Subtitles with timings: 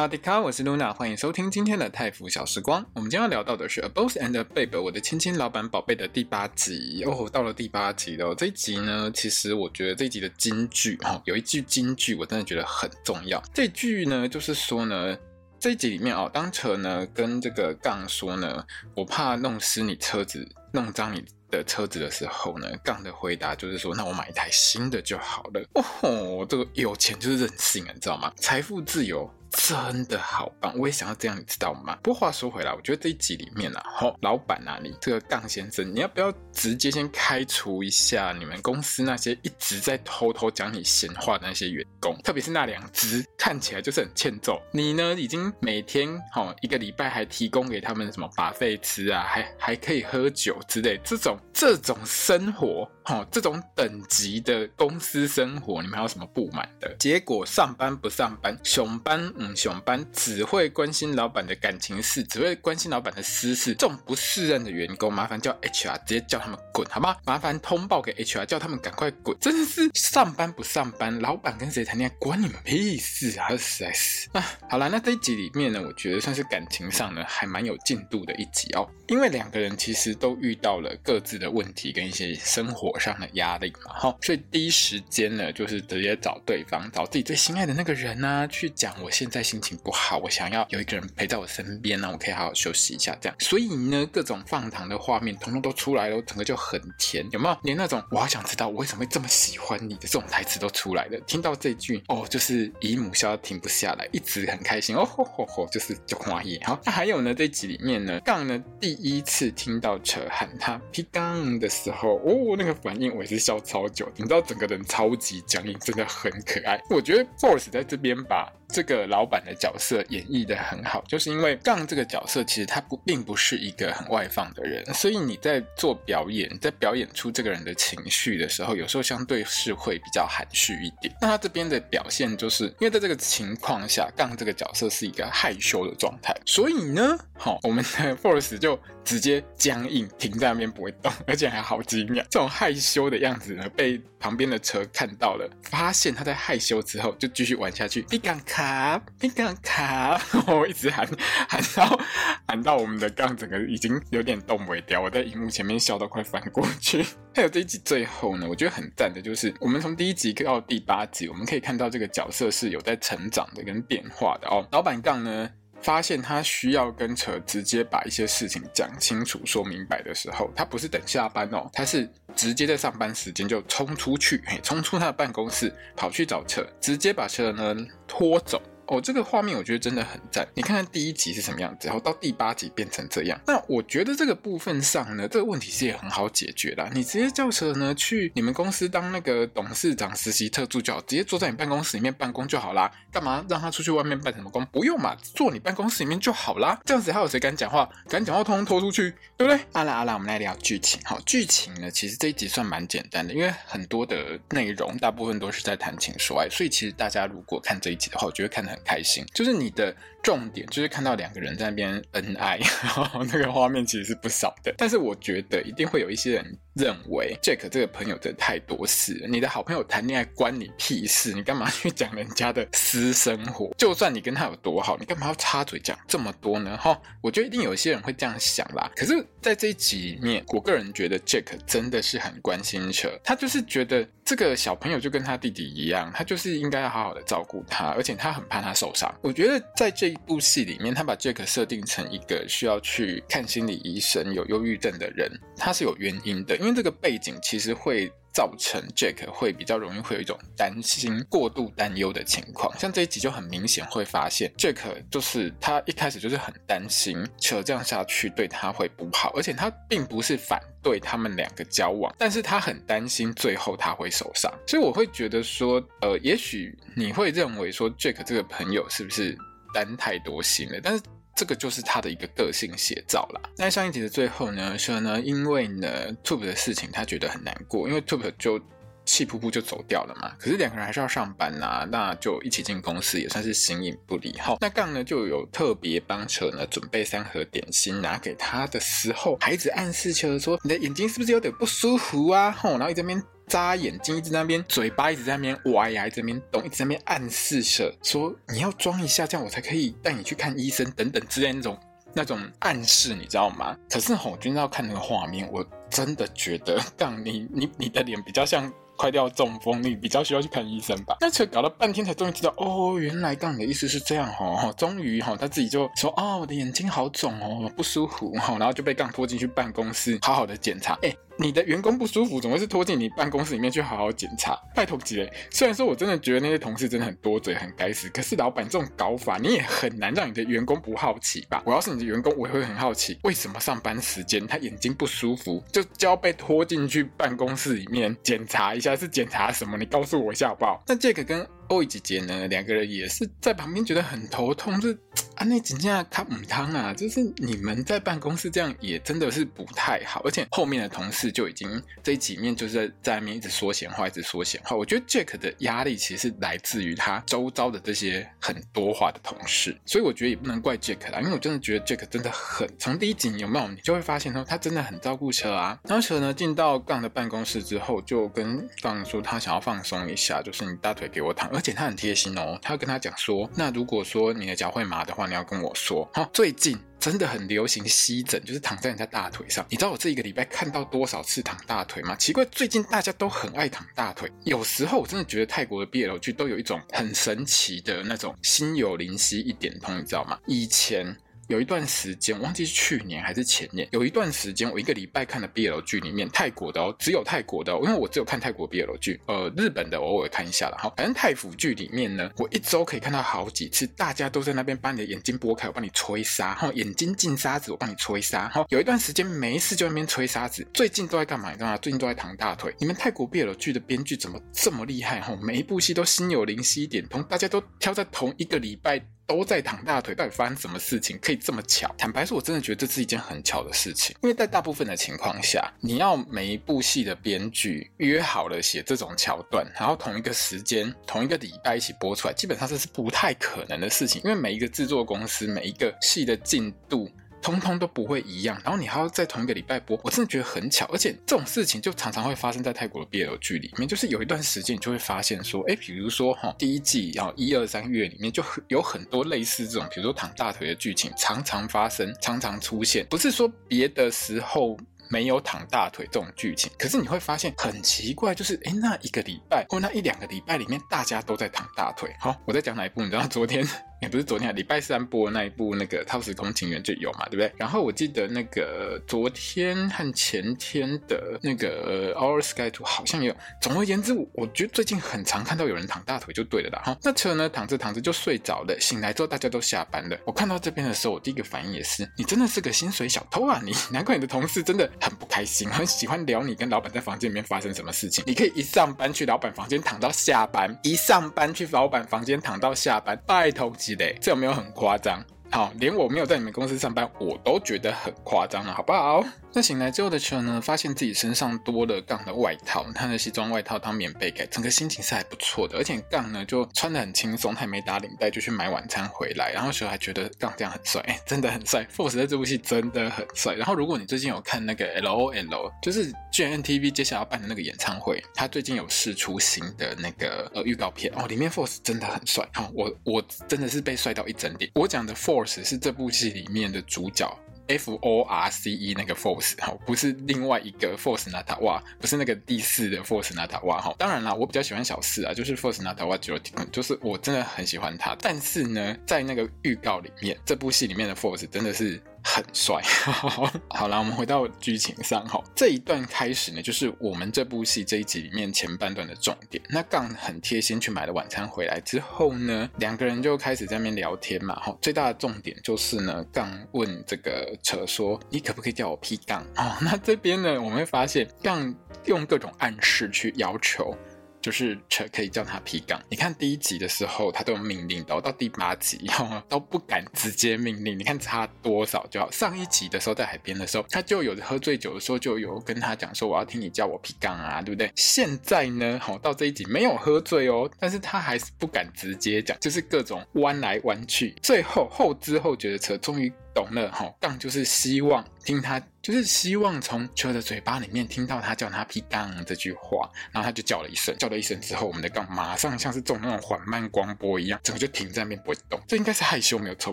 [0.00, 2.82] 哈迪卡，我是露娜，欢迎收听今天的泰腐小时光。
[2.94, 8.34] 我们今天要聊到的是《A Boss and a Babe》我的亲亲老板宝贝的第八集哦，到了第八集了。
[8.34, 13.42] 这一集呢，其实我觉得这一集的金句哈，有一句金句我真的觉得很重要。
[13.52, 15.14] 这句呢，就是说呢，
[15.58, 18.64] 这一集里面哦，当车呢跟这个杠说呢，
[18.94, 25.60] 我怕弄湿你车子，弄脏你的车子的时候呢，杠的回答就是说，那我买一台新的就好了。
[25.74, 28.32] 哦吼，这个有钱就是任性啊，你知道吗？
[28.36, 29.30] 财富自由。
[29.50, 31.96] 真的好棒，我也想要这样，你知道吗？
[32.02, 44.60] 不过话说回来，我觉得这一集里面啊，吼，老板啊，你这个杠先生，你要不要直接先开除一下你们公司那些一直在偷偷讲你闲话的那些员工，特别是那两只看起来就是很欠揍。
[44.72, 56.94] 你呢，已经每天吼一个礼拜还提供给他们什么把费吃啊，还还可以喝酒之类，这种这种生活，吼这种等级的公司生活，你们还有什么不满的？
[56.98, 59.20] 结果上班不上班，熊班。
[59.40, 67.16] 嗯，熊班只会关心老板的感情事，只会关心老板的私事，这种不适任的员工，麻烦叫 HR 直接叫他们滚，好吗？
[67.24, 69.34] 麻烦通报给 HR，叫他们赶快滚。
[69.40, 73.48] 真的是上班不上班，老板跟谁谈恋爱关你们屁事啊！
[73.56, 93.36] 实在是啊，好了，那这一集里面呢，我觉得算是感情上呢还蛮有进度的一集哦，因为两个人其实都遇到了各自的问题跟一些生活上的压力嘛，哈，所以第一时间呢就是直接找对方，找自己最心爱的那个人呢、啊、去讲我现在心情不好，我想要有一个人陪在我身边呢，我可以好好休息一下，这样。
[93.38, 97.56] 所以呢，各种放糖的画面统统都出来了，我整个就很甜，有没有？
[97.62, 101.20] 连那种我好想知道我为什么会这么喜欢你的这种台词都出来了。
[101.26, 106.60] 听到这句哦，就是姨母笑停不下来，一直很开心哦吼吼吼，就是就花叶。
[106.64, 116.80] 好，那 还有呢，这集里面呢，杠呢第一次听到扯喊他皮杠的时候，哦，那个反应我也是笑超久，你知道整个人超级僵硬，真的很可爱。
[116.90, 118.50] 我觉得 Force 在这边把。
[118.72, 131.14] 这个老板的角色演绎的很好，就是因为杠这个角色其实他不并不是一个很外放的人，所以你在做表演，在表演出这个人的情绪的时候，有时候相对是会比较含蓄一点。
[131.20, 142.24] 那他这边的表现就是因为在这个情况下，杠这个角色是一个害羞的状态，所以呢，好，我们的 Force 就直接僵硬停在那边不会动，而且还好几秒。
[142.30, 148.04] 这种害羞的样子呢，被旁边的车看到了，发现他在害羞之后，就继续玩下去。
[148.10, 149.00] 你敢卡？
[149.18, 150.20] 冰杠卡？
[150.46, 151.08] 我一直喊
[151.48, 152.00] 喊到
[152.46, 157.02] 喊到我们的杠整个已经有点动不掉，我在荧幕前面笑到快翻过去。
[157.34, 164.66] 还有这一集最后呢，我觉得很赞的就是，我们从第一集到第八集，我们可以看到这个角色是有在成长的跟变化的哦。
[164.72, 165.48] 老板杠呢，
[165.82, 177.74] 发现他需要跟车直接把一些事情讲清楚、说明白的时候，他不是等下班哦，他是直接在上班时间就冲出去，嘿，冲出他的办公室，跑去找车，直接把车呢
[178.06, 178.60] 拖走。
[178.90, 180.44] 哦，这个画面我觉得真的很赞。
[180.52, 183.40] 你看看第一集是什么样子，然后到第八集变成这样。
[183.46, 186.90] 那我觉得这个部分上呢，这个问题是也很好解决啦。
[186.92, 192.90] 你直接叫车呢去你们公司当那个董事长实习特助就好，直接坐在你办公室里面办公就好啦。
[193.12, 194.66] 干嘛让他出去外面办什么工？
[194.66, 196.76] 不用嘛，坐你办公室里面就好啦。
[196.84, 197.88] 这样子还有谁敢讲话？
[198.08, 199.60] 敢讲话通通拖出去，对不对？
[199.72, 201.00] 好啦好啦，我们来聊剧情。
[201.04, 214.74] 好，剧情呢，其实这一集算蛮简单的，因为很多的内容大部分都是在谈情说爱，所以其实大家如果看这一集的话，我觉得看得很开心，就是你的重点就是看到两个人在那边恩爱， 然后那个画面其实是不少的。
[214.76, 219.26] 但是我觉得一定会有一些人认为 Jack 这个朋友真的太多事。
[219.28, 221.32] 你的好朋友谈恋爱关你屁事？
[221.32, 223.74] 你干嘛去讲人家的私生活？
[223.78, 226.76] 就算你跟他有多好，你干嘛要插嘴讲这么多呢？
[226.76, 228.90] 哈，我觉得一定有一些人会这样想啦。
[228.94, 239.12] 可是，在这一集里面，我个人觉得 Jack 真的是很关心车，他就是觉得这个小朋友就跟他弟弟一样，他就是应该要好好的照顾他，而且他很怕他受伤。
[239.22, 248.10] 我觉得在这一部戏里面，他把 Jack 设定成一个需要去看心理医生、有忧郁症的人，他是有原因的，因为这个背景其实会。
[248.32, 254.76] 造成 Jack 会比较容易会有一种担心、过度担忧的情况，像这一集就很明显会发现，Jack
[255.10, 269.36] 就是他一开始就是很担心，扯这样下去对他会不好，而且他并不是反对他们两个交往，但是他很担心最后他会受伤，所以我会觉得说，呃，也许你会认为说 Jack 这个朋友是不是
[269.72, 271.02] 担太多心了，但是。
[271.36, 273.40] 这个就是他的一个个性写照啦。
[273.56, 275.88] 那上一集的最后呢，说呢，因为呢
[276.22, 278.60] ，Tube 的事情他觉得很难过，因为 Tube 就。
[279.06, 284.38] 气噗噗就走掉了嘛，可是两个人还是要上班呐、那就一起进公司也算是形影不离。
[284.38, 292.52] 好，那杠呢就有特别帮车呢准备三盒点心拿给他的时候，孩子暗示车说，你的眼睛是不是有点不舒服啊？
[292.52, 293.20] 吼，然后一这边
[293.50, 301.78] 眨眼睛，一直在那边嘴巴一直在那边歪呀，一直在那边动，一直在那边暗示着说你要装一下，这样我才可以带你去看医生等等之类那种
[302.14, 303.76] 那种暗示，你知道吗？
[303.90, 308.72] 可是吼，君要看那个画面，我真的觉得杠你你你的脸比较像。
[308.96, 311.16] 快掉中风，你比较需要去看医生吧？
[311.22, 321.16] 那车搞了半天才终于知道，哦，原来杠你的意思是这样哦，终于哈，他自己就说，哦，我的眼睛好肿哦，不舒服哈，然后就被杠拖进去办公室，好好的检查，哎。
[321.40, 324.54] 你的员工不舒服，总会是拖进你办公室里面去好好检查？
[324.74, 325.32] 拜托几嘞！
[325.50, 331.62] 虽然说我真的觉得那些同事真的很多嘴，很该死，可是老板这种搞法，你也很难让你的员工不好奇吧？
[331.64, 339.78] 我要是你的员工，我也会很好奇，为什么上班时间他眼睛不舒服，就就要被拖进去办公室里面检查一下，是检查什么？
[339.78, 340.82] 你告诉我一下好不好？
[340.86, 341.46] 那这个跟。
[341.70, 344.98] 欧姐姐呢，两个人也是在旁边觉得很头痛，就是
[345.36, 354.74] 啊，那紧张卡姆汤啊，就是你们在办公室这样也真的是不太好，而且后面的同事就已经这几面就是在在那边一直说闲话，一直说闲话。
[354.74, 365.78] 我觉得 Jack 的压力其实是来自于他周遭的这些很多话的同事，所以我觉得也不能怪 Jack 啦，因为我真的觉得 Jack 真的很，从第一集有没有你就会发现说他真的很照顾车啊。
[365.84, 371.48] 然后车呢进到杠的办公室之后，就跟杠说他想要放松一下，就是你大腿给我躺。
[371.60, 376.08] 而且他很贴心哦，他会跟他讲说，那如果说你的脚会麻的话，你要跟我说。
[376.14, 379.62] 好，最近真的很流行吸枕，就是躺在人家大腿上。
[379.68, 382.16] 你知道我这一个礼拜看到多少次躺大腿吗？
[382.16, 384.32] 奇怪，最近大家都很爱躺大腿。
[384.44, 390.38] 有时候我真的觉得泰国的 BL 剧都有一种很神奇的那种心有灵犀一点通，你知道吗？
[390.46, 391.14] 以前。
[391.50, 400.92] 有一段时间，忘记是去年还是前年，有一段时间，我一个礼拜看的 BL 剧里面，泰国的哦，只有泰国的哦，因为我只有看泰国 BL 剧，呃，日本的偶尔看一下了哈。
[400.96, 408.64] 反正泰腐剧里面呢，我一周可以看到好几次，大家都在那边把你的眼睛拨开，我帮你吹沙，哈，眼睛进沙子，我帮你吹沙，哈。
[408.68, 411.50] 有一段时间没事就在那边吹沙子，最近都在干嘛？
[411.50, 411.76] 你知道吗？
[411.78, 412.72] 最近都在躺大腿。
[412.78, 415.20] 你们泰国 BL 剧的编剧怎么这么厉害？
[415.20, 419.02] 哈，每一部戏都心有灵犀一点通，大家都挑在同一个礼拜。
[419.30, 421.88] 都在躺大腿，到底发生什么事情可以这么巧？
[421.96, 437.08] 坦白说，我真的觉得这是一件很巧的事情，因为在大部分的情况下，你要每一部戏的编剧约好了写这种桥段，然后同一个时间、同一个礼拜一起播出来，基本上这是不太可能的事情，因为每一个制作公司、每一个戏的进度。
[437.42, 454.76] 通通都不会一样，然后你还要在同一个礼拜播，我真的觉得很巧，而且这种事情就常常会发生在泰国的 BL 剧里面，就是有一段时间你就会发现说，哎，比如说哈，第一季然后一二三月里面就有很多类似这种，比如说躺大腿的剧情，常常发生，常常出现，不是说别的时候
[455.08, 462.14] 没有躺大腿这种剧情，可是你会发现很奇怪，就是哎，那一个礼拜或那一两个礼拜里面，大家都在躺大腿。
[462.20, 463.02] 好，我在讲哪一部？
[463.02, 463.66] 你知道昨天？
[464.00, 467.52] 也不是昨天啊，礼拜三播那一部那个《超时空情缘》就有嘛，对不对？
[467.56, 473.36] 然后我记得那个昨天和前天的那个《Our Sky Two》好像也有。
[473.60, 476.82] 总而言之，我觉得最近很常看到有人躺大腿就对了啦。
[476.84, 480.18] 哈，那车呢，躺着躺着就睡着了，醒来之后大家都下班了。
[480.24, 483.60] 我看到这边的时候，我第一个反应也是，你真的是个薪水小偷啊！
[483.62, 488.22] 你难怪你的同事真的很不开心， 很喜欢聊你跟老板在房间里面发生什么事情。
[488.26, 493.72] 你可以一上班去老板房间躺到下班，一上班去老板房间躺到下班，拜托。
[494.20, 495.24] 这有没有很夸张？
[495.52, 499.24] 好，连我没有在你们公司上班，我都觉得很夸张了，好不好？
[499.52, 505.76] 那醒来之后的车呢，发现自己身上多了杠的外套，他的西装外套当棉被盖，整个心情是还不错的。
[505.76, 511.84] 而且杠呢就穿得很轻松，他也没打领带就去买晚餐回来，然后车还觉得杠这样很帅， 真的很帅。
[511.92, 513.54] Force 在这部戏真的很帅。
[513.54, 522.48] 然后如果你最近有看那个 LOL，就是 GMMTV 接下来要办的那个演唱会，他最近有释出新的那个呃预告片哦，里面 Force 真的很帅。
[522.54, 524.70] 好，我我真的是被帅到一整点。
[524.76, 527.36] 我讲的 Force 是这部戏里面的主角。
[527.70, 533.94] F O R C E 那个 Force 哈，不是另外一个 Force 娜塔哇，不是那个第四的 Force 娜塔哇哈。
[533.96, 536.38] 当然啦，我比较喜欢小四啊，就是 Force 娜塔哇九，
[536.72, 538.16] 就是我真的很喜欢他。
[538.20, 542.00] 但是呢，在那个预告里面，这部戏里面的 Force 真的是。
[542.32, 542.80] 很帅，
[543.70, 545.42] 好了，我们回到剧情上哈。
[545.52, 549.60] 这一段开始呢，就是我们这部戏这一集里面前半段的重点。
[549.68, 554.54] 那杠很贴心去买了晚餐回来之后呢，两个人就开始在那边聊天嘛。
[554.60, 563.92] 哈，最大的重点就是呢，杠问这个车说：“你可不可以叫我 P 杠？”哦，那这边呢，我们会发现杠用各种暗示去要求。
[564.40, 564.78] 就是
[565.12, 566.00] 可以叫他 P 杠。
[566.08, 569.10] 你看第一集的时候，他都有命令的，到第八集
[569.48, 570.98] 都不敢直接命令。
[570.98, 572.30] 你看差多少就好。
[572.30, 577.90] 上一集的时候在海边的时候，他就有喝醉酒的时候就有跟他讲说，我要听你叫我 P 杠啊，对不对？
[577.96, 584.34] 现在呢，好到这一集没有喝醉哦，但是他还是不敢直接讲，就是各种弯来弯去。
[584.42, 586.32] 最后后知后觉的车终于。
[586.52, 598.80] 懂了哈，杠就是希望听他，就是希望从车的嘴巴里面听到他叫他 P 杠这句话，然后他就叫了一声，叫了一声之后，我们的杠马上像是中那种缓慢光波一样，整个就停在那边不会动。
[598.86, 599.92] 这应该是害羞没有错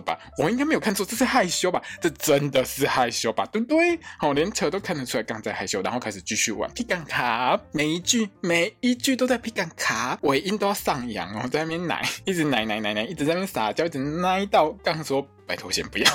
[0.00, 0.18] 吧？
[0.36, 1.82] 我应该没有看错，这是害羞吧？
[2.00, 3.46] 这真的是害羞吧？
[3.46, 3.98] 对不对？
[4.18, 15.26] 好，连车都看得出来杠在害羞，然后开始继续玩 P 杠卡，每一句每一句都在 P 杠卡，尾音都要上扬哦，在那边奶，一直奶奶奶奶，一直在那边撒娇，一直奶到杠说。
[15.48, 16.06] 拜托，先不要。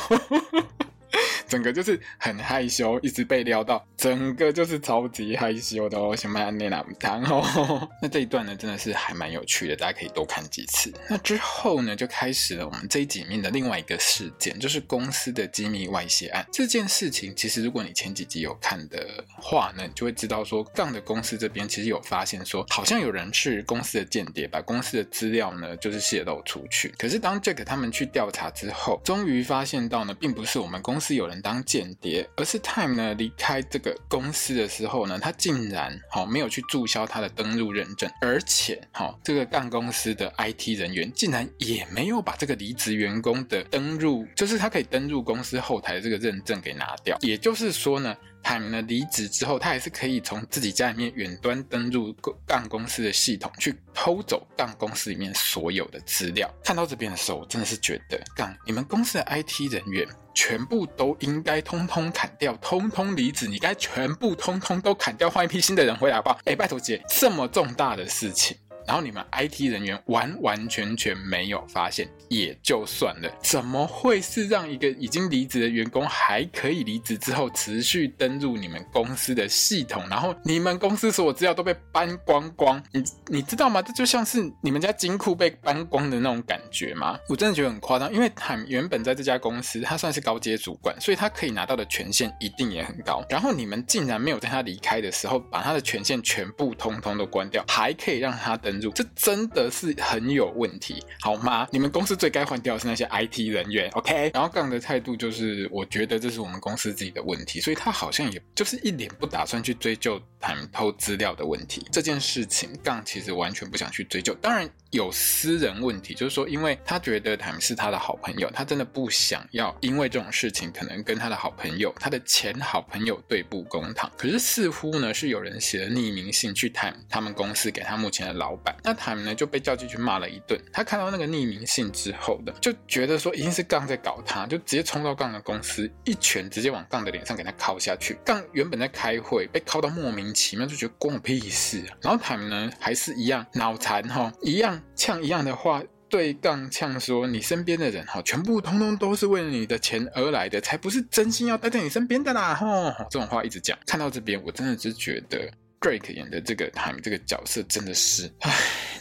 [1.53, 7.87] 整个就是很害羞，一直被撩到，整个就是超级害羞的哦，想买安内那汤哦。
[8.01, 10.91] 那这一段呢，真的是还蛮有趣的，大家可以多看几次。
[11.07, 16.43] 那之后呢，就开始了我们这一集面的另外一个事件，就是公司的机密外泄案。
[16.51, 26.91] 这件事情其实，如果你前几集有看的话呢，你就会知道说，杠的公司这边其实有发现说，好像有人是公司的间谍，把公司的资料呢就是泄露出去。
[26.97, 31.42] 可是当 Jack 他们去调查之后，终于发现到呢，并不是我们公司有人。
[31.43, 47.17] 当间谍，而是 Time 呢离开这个公司的时候呢，他竟然好没有去注销他的登录认证，而且好这个干公司的 IT 人员竟然也没有把这个离职员工的登录，就是他可以登入公司后台的这个认证给拿掉。
[47.21, 48.15] 也就是说呢。
[48.43, 52.13] Time 呢离职之后，他还是可以从自己家里面远端登入
[52.45, 56.53] 杠公司的系统，去偷走杠公司里面所有的资料。
[56.63, 66.39] 看到这边的时候，我真的是觉得，杠你们公司的 IT 人员全部都应该通通砍掉，通通离职，你该全部通通都砍掉，换一批新的人回来好不好？
[66.45, 68.57] 哎，拜托姐，这么重大的事情。
[68.87, 82.83] 然后你们 IT 人员完完全全没有发现也就算了，怎么会是让一个已经离职的员工还可以离职之后持续登入你们公司的系统，然后你们公司所有资料都被搬光光？
[82.91, 83.81] 你你知道吗？
[83.81, 87.17] 这就像是你们家金库被搬光的那种感觉吗？
[87.29, 93.23] 我真的觉得很夸张，因为他原本在这家公司他算是高阶主管，所以他可以拿到的权限一定也很高。
[93.29, 98.72] 然后你们竟然没有在他离开的时候把他的权限全部通通都关掉，还可以让他登。
[98.79, 101.67] 这真的是很有问题，好吗？
[101.71, 104.31] 你们公司最该换掉的是那些 IT 人员，OK？
[104.33, 111.85] 然后杠的态度就是，我觉得这是我们公司自己的问题，所以他好像也就是一脸不打算去追究他们偷资料的问题。
[111.91, 114.33] 这件事情，杠其实完全不想去追究。
[114.35, 124.11] 当然有私人问题，就是说，因为他觉得他们是他的好朋友，他真的不想要因为这种事情可能跟他的好朋友、他的前好朋友对簿公堂。
[124.15, 128.75] 可是似乎呢，是有人写了匿名信去谈他们公司给他目前的老板。
[128.83, 130.59] 那他们呢就被叫进去骂了一顿。
[130.71, 138.15] 他看到那个匿名信之后的，就觉得说一定是杠在搞他，就直接冲到杠的公司，一拳直接往杠的脸上给他敲下去。
[138.23, 141.97] 杠原本在开会，被敲到莫名其妙，就觉得关我屁事啊。
[142.01, 153.77] 然后他们呢还是一样脑残哈，一样呛一样的话对杠呛说：“你身边的人哈，全部通通都是为了你的钱而来的，才不是真心要待在你身边的啦！”吼，这种话一直讲。
[153.85, 155.49] 看到这边，我真的是觉得。
[155.81, 158.53] Drake 演的这个 Time 这个角色真的是，唉，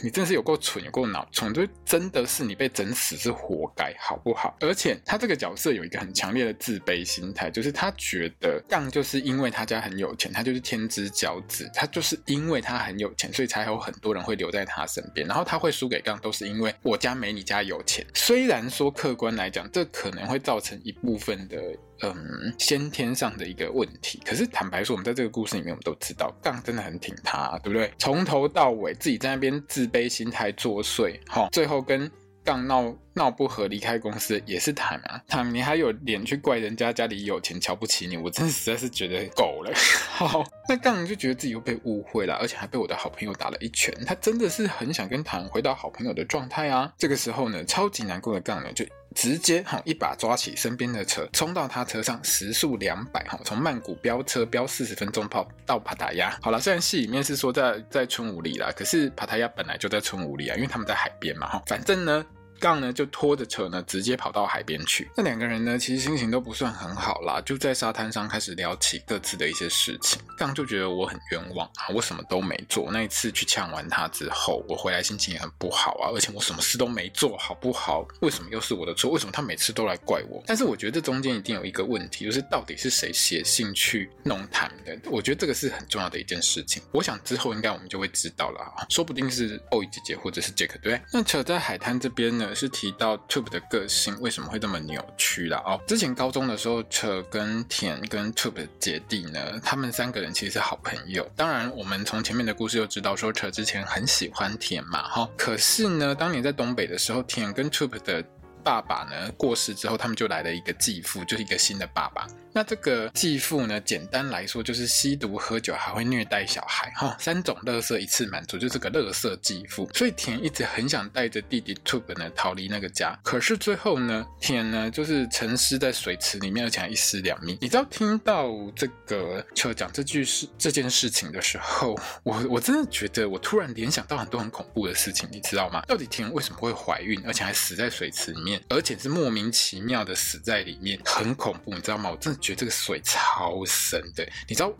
[0.03, 4.53] 你真是有够蠢，有够脑蠢，就真的是你被整死是活该，好不好？
[4.59, 18.05] 而且他这个角色有一个很强烈的自卑心态，就是他觉得杠就是因为他家很有钱，他就是天之骄子，他就是因为他很有钱，所以才有很多人会留在他身边，然后他会输给杠，都是因为我家没你家有钱。
[18.13, 21.57] 虽然说客观来讲，这可能会造成一部分的。
[22.01, 24.19] 嗯，先天上的一个问题。
[24.25, 27.91] 可是坦白说，我们在这个故事里面，我们都知道，杠真的很挺他，对不对？
[27.97, 32.11] 从头到尾自己在那边自卑心态作祟，哈，最后跟
[32.43, 35.21] 杠闹闹不和，离开公司也是他啊。
[35.27, 38.17] 他你还有脸去怪人家家里有钱，瞧不起你？
[38.17, 39.71] 我真的实在是觉得够了。
[40.09, 43.93] 好，那杠就觉得自己又被误会了，而且还被我的好朋友打了一拳。
[44.05, 46.91] 他真的是很想跟唐回到好朋友的状态啊。
[46.97, 48.85] 这个时候呢，超级难过的杠呢就。
[49.15, 56.35] 直接哈一把抓起身边的车，冲到他车上，时速两百哈，从曼谷飙车飙四十分钟跑到帕塔亚。
[56.41, 61.61] 好了，虽然戏里面是说在在春武里啦，可是帕塔亚本来就在春武里啊，因为他们在海边嘛哈。
[61.67, 62.25] 反正呢，
[62.63, 65.11] 杠呢就拖着车呢直接跑到海边去。
[65.17, 70.21] 那两个人呢其实心情都不算很好啦，就在沙滩上开始聊起各自的一些事情。
[70.37, 72.89] 杠就觉得我很冤枉啊，我什么都没做。
[72.89, 78.07] 那一次去呛完他之后，我回来心情也很不好啊，而且我什么事都没做好不好？
[78.21, 79.11] 为什么又是我的错？
[79.11, 80.41] 为什么他每次都来怪我？
[80.47, 85.11] 但是我觉得这中间一定有一个问题，就是到底是谁写信去弄他们的？
[85.11, 86.81] 我觉得这个是很重要的一件事情。
[86.93, 91.01] 我想之后应该我们就会知道了啊，说不定是 OI 姐姐或者是 Jack 对。
[91.11, 95.79] 那扯在海滩这边呢，是提到 Tube 的个性为什么会这么扭曲了哦。
[95.87, 101.29] 之前高中的时候，扯跟田跟 Tube 的姐弟呢，他们三个人其实是好朋友。
[101.35, 105.29] 当然，我们从前面的故事就知道说，扯之前很喜欢田嘛，哈。
[105.37, 108.23] 可是呢，当年在东北的时候，田跟 Tube 的
[108.63, 112.27] 爸爸呢过世之后，他们就来了一个继父，就是一个新的爸爸。
[112.53, 119.89] 那这个继父呢，简单来说就是吸毒、喝酒，还会虐待小孩，哈，三种乐色一次满足，就是个乐色继父。
[119.93, 127.57] 所以田一直很想带着弟弟 Tube 呢逃离那个家，可是最后呢，田呢就是沉尸在水池里面，而且还一尸两命。
[127.59, 135.81] 你知道听到这个车讲这句事这件事情的时候，我我真的觉得我突然联想到很多很恐怖的事情，你知道吗？
[135.87, 142.11] 到底田为什么会怀孕，而且还死在水池里面，而且是莫名其妙的死在里面，很恐怖，你知道吗？
[142.11, 142.42] 我真的。
[142.43, 144.73] 觉得这个水超深的，你知道，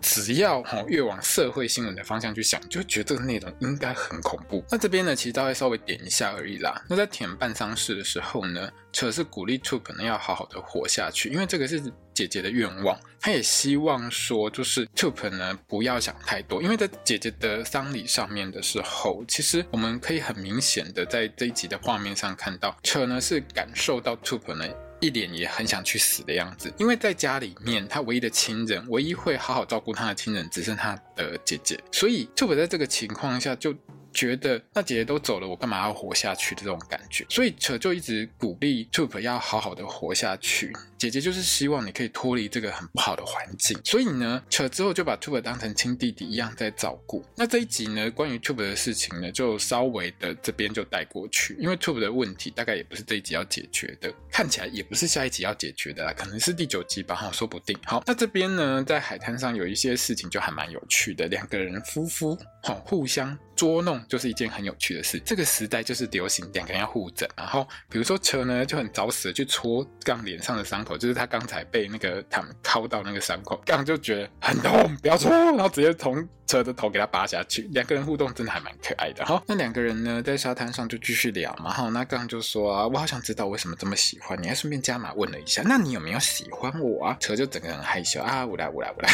[0.00, 4.64] 只要哈越往社会新闻的方向去想，就会觉得这个内容应该很恐怖。
[4.70, 6.80] 那这边呢，其实大概稍微点一下而已啦。
[6.88, 11.82] 那在填办丧事的时候呢，车是鼓励 Tube 可能要好好的活下去，因为这个是
[12.14, 24.64] 姐姐的愿望，她也希望说，就是 Tube 呢不要想太多，因为在姐姐的丧礼上面的时候，其实我们可以很明显的在这一集的画面上看到，车呢是感受到 Tube 呢。
[25.00, 33.74] 一脸也很想去死的样子，因为在家里面，他唯一的亲人，唯一会好好照顾他的亲人，只剩他的姐姐，所以秋博在这个情况下就。
[34.18, 40.74] 觉得那姐姐都走了，我干嘛要活下去的这种感觉，所以扯就一直鼓励 Tube 要好好的活下去。
[40.98, 47.24] 姐姐就是希望你可以脱离这个很不好的环境，所以呢，扯之后就把 Tube 当成亲弟弟一样在照顾。
[47.36, 57.78] 那这一集呢，关于 Tube 的事情呢，就稍微的这边就带过去，因为 Tube 的问题大概也不是这一集要解决的，看起来也不是下一集要解决的啦，可能是第九集吧，哈，说不定。
[57.84, 63.38] 好，那这边呢，在海滩上有一些事情就还蛮有趣的，两个人夫妇好互相。
[63.58, 65.20] 捉弄就是一件很有趣的事。
[65.24, 77.68] 这个时代就是流行两个人要互整，然后比如说车呢就很找死的去戳杠脸上的伤口，就是他刚才被那个他们敲到那个伤口，杠就觉得很痛，不要戳，然后直接从车的头给他拔下去。
[77.70, 79.24] 两个人互动真的还蛮可爱的。
[79.24, 81.72] 好，那两个人呢在沙滩上就继续聊嘛。
[81.72, 87.16] 好，那刚就说啊，我好想知道为什么这么喜欢你，还顺便加码问了一下，那你有没有喜欢我啊？
[87.20, 89.08] 车就整个人害羞啊，我来我来我来。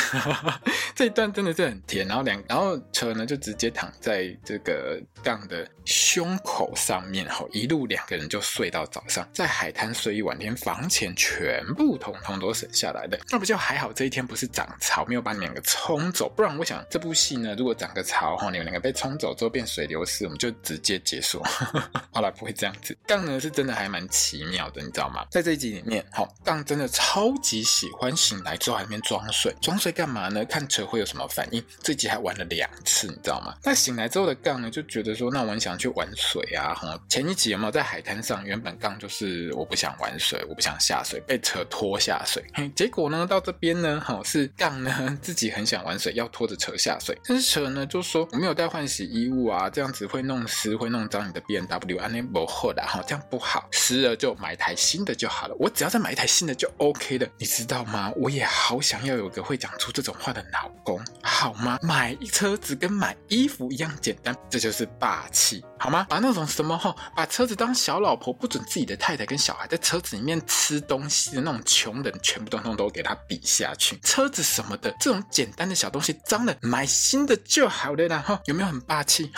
[0.96, 2.06] 这一段真的是很甜。
[2.06, 4.14] 然后两，然后车呢就直接躺在。
[4.44, 13.90] 这个杠的胸口上面，吼，一路两个人就睡到早上，在海滩睡一晚，连房钱全部统统都省下来的，那不就还好？
[13.90, 21.42] 这一天不是涨潮，没有把你们两个冲走，不然我想这部戏戏呢，如果涨个潮，哈，你们两个被冲走之后变水流式，我们就直接结束。
[22.12, 22.96] 好了，不会这样子。
[23.06, 25.24] 杠呢是真的还蛮奇妙的，你知道吗？
[25.30, 30.44] 在这一集里面，好，杠真的超级喜欢醒来之后还面装睡，装睡干嘛呢？
[30.44, 31.64] 看车会有什么反应。
[31.82, 33.56] 这集还玩了两次，你知道吗？
[33.64, 34.34] 那醒来之后的。
[34.44, 36.74] 杠呢就觉得说，那我很想去玩水啊！
[36.74, 38.44] 哈，前一集有没有在海滩上？
[38.44, 42.44] 原本杠就是我不想玩水，我不想下水，被车拖下水。
[42.74, 47.13] 结果呢，到这边呢，好是杠呢自己很想玩水，要拖着车下水。
[47.26, 52.00] 但是蛇呢就说我没有带换洗衣物啊，这样子会弄湿，会弄脏你的 BMW。
[52.00, 55.54] 安内不好的哈，这样不好，湿了就买台新的就好了。
[55.58, 58.12] 我只要再买一台新的就 OK 了，你知道吗？
[58.16, 61.78] 我也好想要有个会讲出这种话的老公，好吗？
[61.82, 64.36] 买车子跟买衣服一样简单。
[64.50, 66.06] 这就是霸气，好吗？
[66.08, 73.98] 把那种什么哈，把车子当小老婆，不准自己的太太跟小孩在车子里面吃东西的那种穷人，全部通通都给他比下去。
[74.02, 78.24] 车子什么的，这种简单的小东西，脏了买新的就好了啦。
[78.26, 79.30] 哈，有没有很霸气？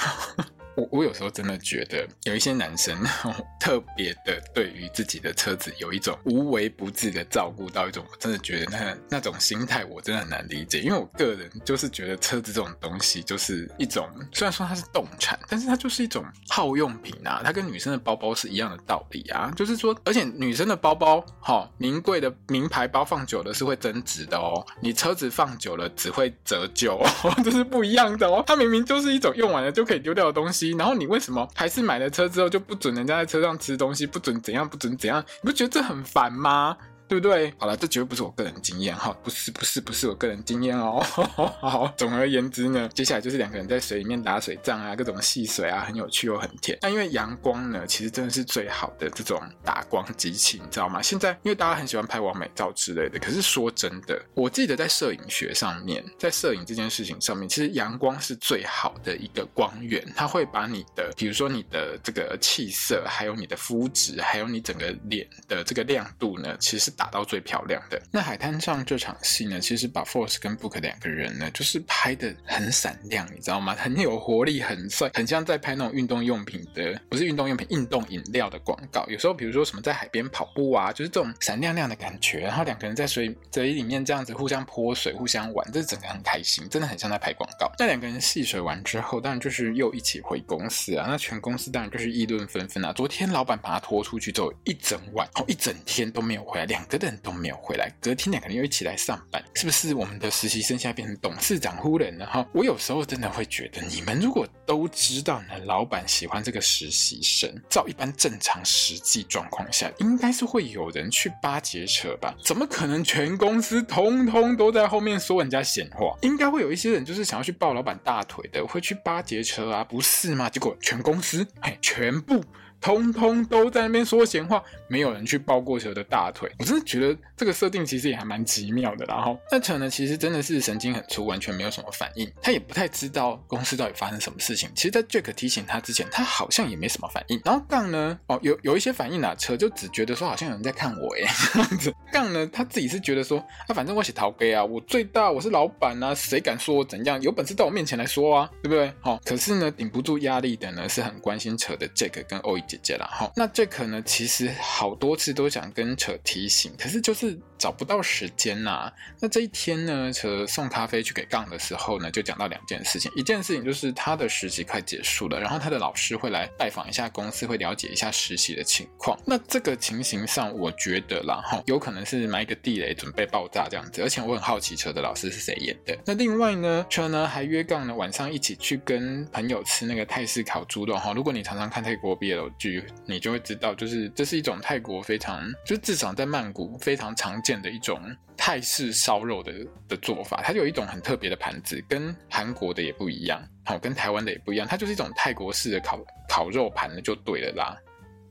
[0.77, 2.97] 我我有时候真的觉得有一些男生
[3.59, 27.09] 特别的对于自己的车子有一种无微不至的照顾，到一种我真的觉得那那种心态我真的很难理解，因为我个人就是觉得车子这种东西就是一种虽然说它是动产，但是它就是一种耗用品啊，它跟女生的包包是一样的道理啊，就是说，而且女生的包包哈，名贵的名牌包放久了是会增值的哦，你车子放久了只会折旧哦，
[27.43, 30.66] 这是不一样的哦，它明明就是一种用完了就可以丢掉的东西。
[30.73, 35.25] 然后你为什么还是买了车之后就不准人家在车上吃东西，不准怎样，不准怎样？
[35.43, 36.77] 你不觉得这很烦吗？
[37.09, 37.53] 对不对？
[37.59, 41.01] 好了，这绝对不是我个人经验哈，不是不是不是我个人经验哦。
[41.61, 46.79] 好，总而言之呢，接下来就是两个人在水里面打水仗啊，各种戏水啊，很有趣又很甜。
[46.83, 51.01] 那因为阳光呢，其实真的是最好的这种打光机器，你知道吗？
[51.01, 68.01] 现在因为大家很喜欢拍完美照之类的，可是说真的，我记得在摄影学上面，在摄影这件事情上面，其实阳光是最好的一个光源，它会把你的，比如说你的这个气色，还有你的肤质，还有你整个脸的这个亮度呢，其实打到最漂亮的。
[68.11, 73.75] 那海滩上这场戏呢，其实把 Force 跟 Book 两个人呢，就是拍的很闪亮，你知道吗？
[73.79, 79.05] 很有活力，很帅，很像在拍那种运动用品的，不是运动用品，运动饮料的广告。
[79.09, 87.71] 有时候比如说什么在海边跑步啊，就是这种闪亮亮的感觉，然后两个人在水水里面这样子互相泼水、互相玩，这整个很开心，真的很像在拍广告。
[87.79, 91.07] 那两个人戏水完之后，当然就是又一起回公司啊。
[91.09, 92.93] 那全公司当然就是议论纷纷啊。
[92.93, 97.93] 昨天老板把他拖出去之后，一整晚哦，一整天都没有回来，两个人都没有回来。
[98.01, 102.47] 隔天两个人又一起来上班，是不是我们的实习生现在变成董事长夫人了哈？
[102.53, 112.35] 我有时候真的会觉得，你们如果都知道呢，老板喜欢这个实习生，照一般正常实际状况下，应该是会有人去巴结扯吧？
[112.43, 116.17] 怎么可能全公司通通都在后面说人家闲话？
[116.23, 120.49] 应该会有一些人就是想要去抱老板大腿的，会去巴结扯啊，不是吗？
[120.49, 122.45] 结果全公司嘿，全部。
[122.81, 126.51] 通通都在那边说闲话，没有人去抱过蛇的大腿。
[126.59, 129.05] 我真的觉得这个设定其实也还蛮奇妙的。
[129.07, 132.31] 然后那蛇呢，其实真的是神经很粗，完全没有什么反应。
[132.41, 134.71] 他也不太知道公司到底发生什么事情。
[134.75, 137.41] 其实，在 Jack 提醒他之前，他好像也没什么反应。
[137.45, 141.93] 然后杠呢，哦，有有一些反应啊，蛇就只觉得说好像有人在看我耶这样子。
[142.13, 147.21] 杠呢，他自己是觉得说，啊，反正我是头家啊，我最大，我是老板啊，谁敢说我怎样？
[147.21, 148.93] 有本事到我面前来说啊，对不对？
[149.01, 153.07] 好，可是呢，顶不住压力的呢，是很关心扯的 Jack 跟欧伊姐姐啦。
[153.11, 163.11] 哈，那这可能，其实好多次都想跟扯提醒，可是就是找不到时间呐、那这一天呢，车送咖啡去给杠的时候呢，就讲到两件事情。
[163.17, 169.19] 一件事情就是他的实习快结束了，然后他的老师会来拜访一下公司，会了解一下实习的情况。
[169.25, 174.03] 那这个情形上，我觉得啦，哈，有可能是埋一个地雷，准备爆炸这样子。
[174.03, 175.97] 而且我很好奇，车的老师是谁演的。
[176.05, 181.13] 那另外呢，车呢还约杠呢晚上一起去跟朋友吃那个泰式烤猪肉哈。
[181.13, 188.01] 如果你常常看泰国 BL 剧，你就会知道，就是这是一种泰国非常，就至少在曼谷非常常见的一种
[188.37, 189.53] 泰式烧肉的
[189.89, 190.41] 的做法。
[190.43, 194.67] 它就有一种很特别的盘子，跟韩国的也不一样，好，跟台湾的也不一样。
[194.67, 197.77] 它就是一种泰国式的烤烤肉盘的，就对了啦。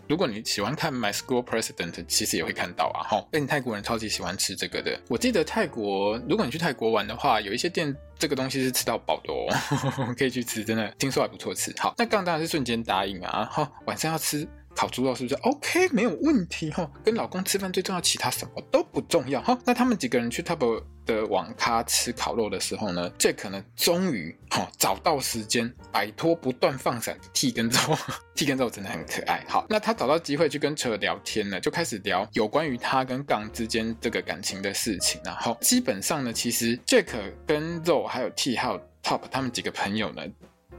[0.07, 4.99] 如果你喜欢看《My School President》，其实也会看到啊，哈，跟泰国人超级喜欢吃这个的。
[5.09, 9.49] 我记得泰国，如果你去泰国玩的话，有一些店这个东西是吃到饱的哦，
[10.15, 11.73] 可以去吃，真的听说还不错吃。
[11.79, 14.47] 好，那杠当然是瞬间答应啊，哈，晚上要吃。
[14.75, 15.87] 烤猪肉是不是 OK？
[15.89, 16.89] 没有问题哈。
[17.03, 19.57] 跟老公吃饭最重要，其他什么都不重要哈。
[19.65, 27.79] 那他们几个人去 Top 的网咖吃烤肉的时候呢，Jack 呢终于哈找到时间摆脱不断放闪的 T 跟肉，
[28.35, 29.43] T 跟肉真的很可爱。
[29.47, 35.21] 好，那他找到机会去跟车聊天呢，就开始聊有关于他跟杠之间这个感情的事情。
[35.23, 40.23] 然后基本上呢，其实 Jack 跟肉还有 T 还有 Top 他们几个朋友呢。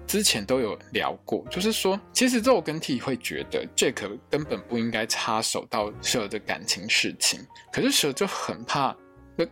[0.07, 7.41] 之前都有聊过，就是说，其实肉跟 T 会觉得 Jack 根本不应该插手到蛇的感情事情，
[7.73, 8.97] 可是蛇就很怕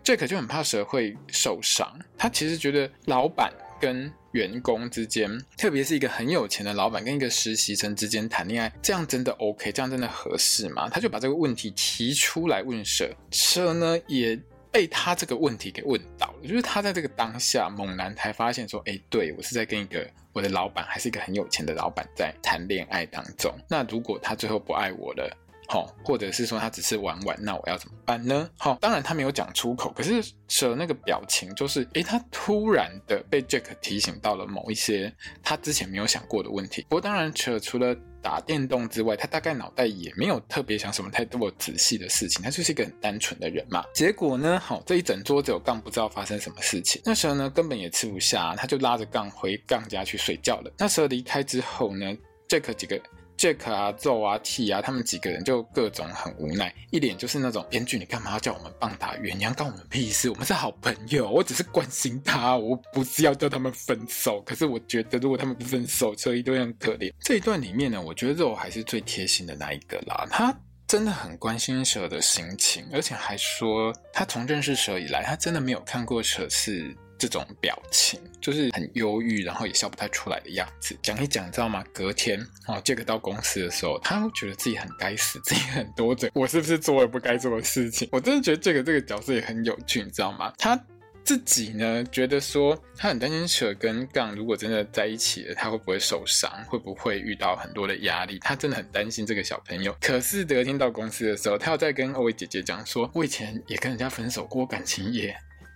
[0.04, 1.92] ，Jack 就很怕蛇会受伤。
[2.16, 9.72] 他其实觉得老板跟员工之间，特别是一个很有钱的老板跟一个实习生之间谈恋爱，这样真的 OK？
[9.72, 10.88] 这样真的合适吗？
[10.88, 14.38] 他就把这个问题提出来问蛇，蛇呢也。
[14.74, 23.54] 被他这个问题给问到了，就是他在这个当下猛然才发现说，哎，对，我是在跟一个我的老板，还是一个很有钱的老板在谈恋爱当中。
[23.70, 25.30] 那如果他最后不爱我了，
[25.68, 28.48] 好，或者是说他只是玩玩，那我要怎么办呢？
[28.58, 36.82] 好，当然他没有讲出口，可是蛇那个表情就是，哎，他突然的被 Jack 提醒到了某一些他之前没有想过的问题。
[36.88, 43.84] 不过当然，蛇除了打电动之外，他大概脑袋也没有特别想什么太多仔细的事情，他就是一个很单纯的人嘛。
[43.94, 50.70] 结果呢，好，这一整桌子有杠不知道发生什么事情，那时候呢根本也吃不下，他就拉着杠回杠家去睡觉了。
[50.78, 52.14] 那时候离开之后呢
[52.48, 53.00] ，Jack 几个。
[53.36, 60.30] Jack 啊，，Joe 啊，T 啊，他们几个人就各种很无奈，一脸就是那种编剧，你干嘛要叫我们棒打鸳鸯，关我们屁事？
[60.30, 64.40] 我们是好朋友，我只是关心他，我不是要叫他们分手。
[64.42, 67.12] 可是我觉得，如果他们不分手，车一定会很可怜。
[67.20, 76.96] 这一段里面呢，我觉得肉还是最贴心的那一个啦，他真的很关心蛇的心情，而且还说他从认识蛇以来，他真的没有看过蛇是。
[77.26, 80.96] 这种表情，就是很忧郁，然后也笑不太出来的样子。
[81.02, 81.82] 讲一讲，你知道吗？
[81.92, 88.08] 隔天哦，杰克到公司的时候，他会觉得自己很该死，自己很多嘴，我是不是做了不该做的事情？
[88.12, 90.52] 我真的觉得杰克这个角色也很有趣，你知道吗？
[90.58, 90.78] 他。
[91.24, 96.52] 自己呢，觉得说他很担心扯跟杠如果真的在一起了，他会不会受伤？
[96.66, 98.38] 会不会遇到很多的压力？
[98.40, 99.96] 他真的很担心这个小朋友。
[100.02, 105.34] 可是隔天到公司的时候，他要再跟欧薇姐姐讲说，我以前也跟人家分手过，感情也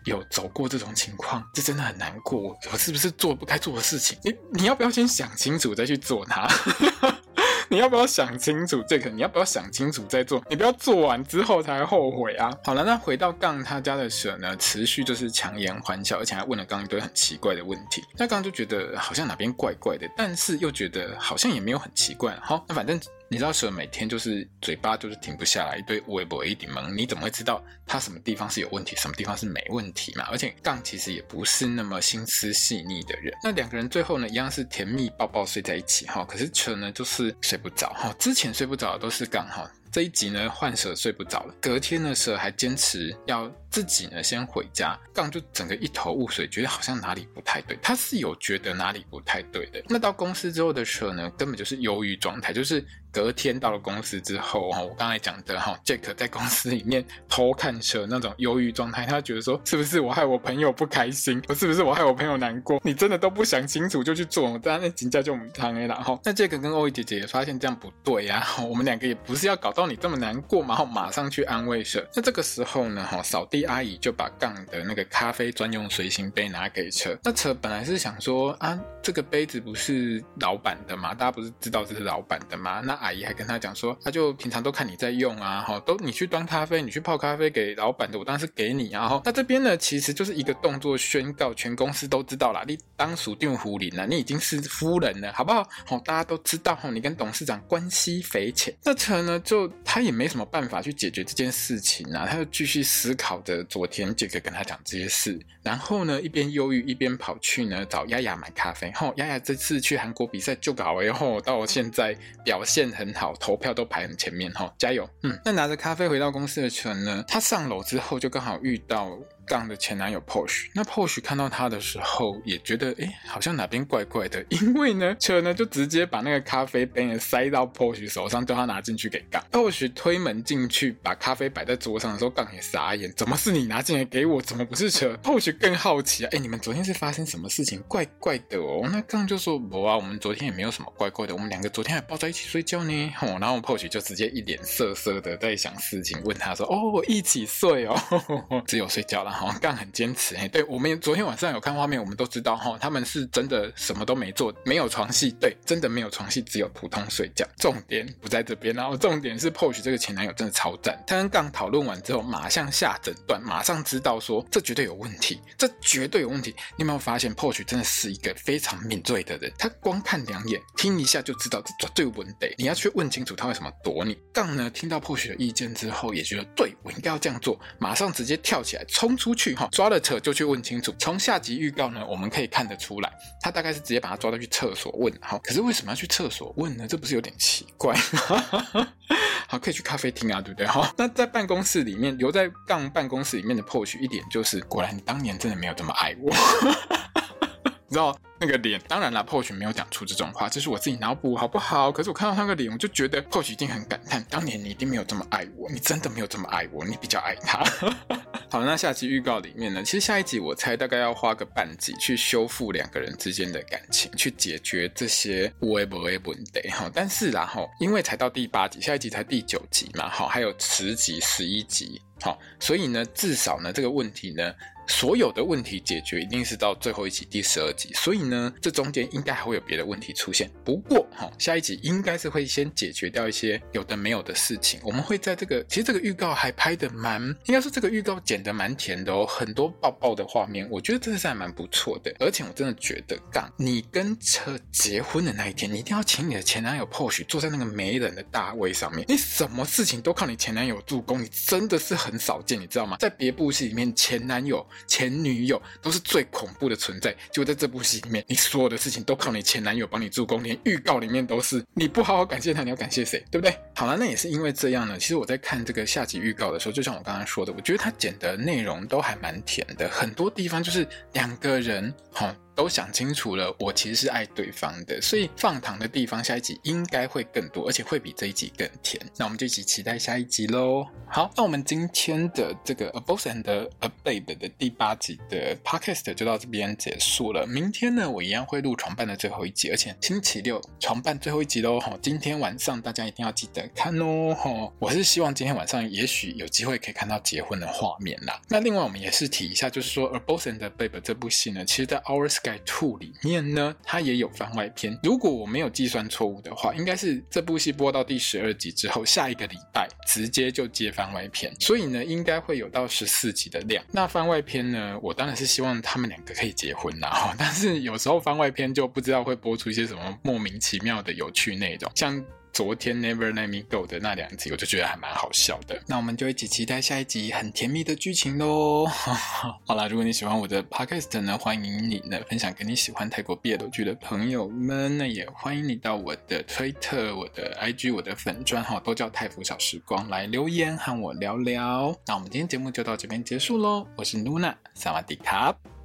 [0.08, 2.56] 有走过这种情况，这真的很难过。
[2.72, 4.18] 我是不是做不该做的事情？
[4.22, 6.48] 你你要不要先想清楚再去做它？
[7.70, 9.10] 你要不要想清楚这个？
[9.10, 10.42] 你要不要想清楚再做？
[10.48, 12.50] 你不要做完之后才后悔啊！
[12.64, 18.02] 好了，那回到杠他家的蛇呢，持续就是强颜欢笑，而且还问了杠一堆很奇怪的问题。
[18.16, 22.34] 那杠就觉得好像哪边怪怪的，但是又觉得好像也没有很奇怪。
[22.42, 22.98] 好，那反正。
[23.30, 30.24] 你知道蛇每天就是嘴巴就是停不下来，一堆微博一顶萌，你怎么会知道它什么地方是有问题，什么地方是没问题嘛？
[30.30, 33.30] 而且杠其实也不是那么心思细腻的人。
[33.44, 36.24] 那两个人最后呢，一样是甜蜜抱抱睡在一起哈。
[36.24, 38.14] 可是蛇呢，就是睡不着哈。
[38.18, 39.70] 之前睡不着的都是杠哈。
[39.90, 41.54] 这一集呢，换蛇睡不着了。
[41.60, 47.78] 隔天呢，蛇还坚持要自己呢先回家，杠就整个一头雾水，觉得好像哪里不太对。
[47.82, 49.82] 他是有觉得哪里不太对的。
[49.88, 52.84] 那到公司之后的蛇呢，根本就是忧郁状态，就是。
[53.10, 61.42] 隔天到了公司之后，哈，我刚才讲的哈，杰克在公司里面偷看车那种忧郁状态，他觉得说，是不是我害我朋友不开心？
[61.48, 62.78] 我是不是我害我朋友难过？
[62.84, 66.20] 你真的都不想清楚就去做，当然那紧接就我们谈了哈。
[66.22, 72.06] 那杰克跟欧薇姐姐也发现这样不对呀，我们两个也不是要搞到你这么难过嘛，然后马上去安慰车。
[72.14, 77.18] 那这个时候呢，哈，扫地阿姨就把杠的那个咖啡专用随行杯拿给车。
[77.24, 81.14] 那车本来是想说啊，这个杯子不是老板的吗？
[81.14, 82.82] 大家不是知道这是老板的吗？
[82.84, 82.98] 那。
[82.98, 89.22] 阿姨还跟他讲说，他就平常都看你在用啊，哈，都你去端咖啡，你去泡咖啡给老板的，我当然是给你啊，哈。
[89.24, 95.64] 那这边呢，其实就是一个动作宣告，全公司都知道啦，你当属定胡林了，你已经是夫人了，好不好？
[95.86, 98.74] 好，大家都知道，哈，你跟董事长关系匪浅。
[98.84, 108.90] 那车呢，就他也没什么办法去解决这件事情啊，他就继续思考的昨天杰克跟他讲这些事，然后呢，一边忧郁一边跑去呢找丫丫买咖啡。
[108.92, 112.88] 吼，丫丫这次去韩国比赛就搞了，后到现在表现。
[112.98, 115.08] 很好，投票都排很前面哈，加油！
[115.22, 119.16] 嗯，那拿着咖啡回到公司的船呢，他上楼之后就刚好遇到。
[119.48, 129.42] 杠的前男友 Porsche，那 Porsche 看到他的时候也觉得，哎，好像哪边怪怪的，因为呢，车呢就直接把那个咖啡杯塞到 Porsche 手上，叫他拿进去给杠。
[129.50, 134.40] Porsche 推门进去，把咖啡摆在桌上的时候，杠也傻眼，怎么是你拿进来给我？
[134.42, 137.82] 怎么不是车？Porsche 更好奇啊，哎，你们昨天是发生什么事情？
[137.88, 138.88] 怪怪的哦。
[138.92, 143.12] 那杠就说，不啊，我们昨天也没有什么怪怪的，我们两个昨天还抱在一起睡觉呢。
[143.22, 147.96] 哦，然后 Porsche 就直接一脸色色的在想事情，问他说，哦，一起睡哦，
[148.66, 149.37] 只有睡觉了。
[149.38, 157.46] 好，杠很坚持，哎，对，我们昨天晚上有看画面，我们都知道哈，他们是真的什么都没做，没有床戏，对，真的没有床戏，只有普通睡觉。
[157.56, 161.00] 重点不在这边，然后重点是，Poch 这个前男友真的超赞。
[161.06, 166.50] 他跟杠讨论完之后，马上下诊断，马上知道说这绝对有问题，这绝对有问题。
[166.76, 169.52] 你有没有发现，Poch 真的是一个非常敏锐的人？
[169.56, 172.52] 他光看两眼，听一下就知道这绝对问题。
[172.58, 174.18] 你要去问清楚他为什么躲你。
[174.32, 179.68] 杠呢，听到 Poch 的意见之后，也觉得对，我应该要这样做，马上直接跳起来冲出出去哈。
[179.70, 180.94] 抓了扯就去问清楚。
[180.98, 183.12] 从下集预告呢，我们可以看得出来，
[183.42, 185.12] 他大概是直接把他抓到去厕所问。
[185.20, 186.86] 好，可是为什么要去厕所问呢？
[186.88, 187.94] 这不是有点奇怪？
[189.46, 190.66] 好，可以去咖啡厅啊，对不对？
[190.66, 196.32] 哈，那在办公室里面，留在杠办公室里面的 Pose，一点就是，果然你当年真的没有这么爱我。
[197.86, 201.90] 你知道那个脸，当然啦，Porsche 没有讲出这种话，这是我自己脑补，好不好？
[201.90, 207.64] 可是我看到那个脸，我就觉得破雪一定很感叹，当年你一定没有这么爱我，你真的没有这么爱我，你比较爱他。
[208.50, 216.88] 好，那下集预告里面呢，其实下一集我猜大概要花个半集去修复两个人之间的感情，去解决这些无不为问题哈。
[216.94, 224.54] 但是然后因为才到第八集，下一集才第九集嘛，好，还有十集、十一集，好，所以呢，至少呢这个问题呢。
[224.88, 230.50] 所有的问题解决一定是到最后一集第十二集，所以呢，这中间应该还会有别的问题出现。
[230.64, 234.80] 不过哈，下一集应该是会先解决掉一些有的没有的事情。
[234.82, 242.14] 我们会在这个，其实这个预告还拍得蛮，应该说这个预告剪得蛮甜的哦，很多爆爆的画面，我觉得真的是还蛮不错的。
[242.18, 252.96] 而且我真的觉得，杠，你跟车结婚的那一天，你一定要请你的前男友 Pose 坐在那个没人的大位上面，你什么事情都靠你前男友助攻，你真的是很少见，你知道吗？
[252.98, 254.66] 在别部戏里面，前男友。
[254.86, 257.14] 前女友都是最恐怖的存在。
[257.32, 263.24] 就在这部戏里面，你所有的事情都靠你前男友帮你助攻，连预告里面都是你不好好感谢他，你要感谢谁？
[263.30, 263.56] 对不对？
[263.74, 264.98] 好了，那也是因为这样呢。
[264.98, 272.34] 其实我在看这个下集预告的时候，就像我刚刚说的，我觉得他剪的内容都还蛮甜的，很多地方就是两个人，好。
[272.58, 279.00] 都想清楚了，我其实是爱对方的，所以放糖的地方下一集应该会更多，而且会比这一集更甜。
[279.16, 280.84] 那我们就一起期待下一集喽。
[281.08, 287.46] 好，那我们今天的这个《A Boss and a Babe》的第八集的 Podcast 就到这边结束了。
[287.46, 291.78] 明天呢，我一样会录床伴的最后一集，而且星期六床伴最后一集喽。
[291.78, 294.34] 哈，今天晚上大家一定要记得看哦。
[294.34, 298.42] 哈，我是希望今天晚上也许有机会可以看到结婚的画面啦。
[298.48, 302.47] 那另外我们也是提一下，就是说《A Boss and a Babe》这部戏呢，其实在 Our Sky。
[302.48, 304.98] 在兔里面呢，它也有番外篇。
[305.02, 313.84] 如果我没有计算错误的话，应该是这部戏播到第十二集之后，下一个礼拜直接就接番外篇，所以呢，应该会有到十四集的量。
[313.92, 317.34] 那番外篇呢，我当然是希望他们两个可以结婚啦。
[317.38, 322.24] 但是有时候番外篇就不知道会播出一些什么莫名其妙的有趣内容，像。
[322.58, 325.80] 昨天 Never Let Me Go 的那两集，我就觉得还蛮好笑的。
[325.86, 328.84] 那我们就一起期待下一集很甜蜜的剧情喽。
[329.64, 334.98] 好啦，如果你喜欢我的 Podcast 呢，欢迎你呢分享给你喜欢泰国 BL 剧的朋友们。
[334.98, 341.96] 那也欢迎你到我的推特、我的 IG、我的粉专哈，都叫泰服小时光来留言和我聊聊。
[342.08, 343.86] 那我们今天节目就到这边结束喽。
[343.96, 345.77] 我是 Luna，萨瓦迪卡。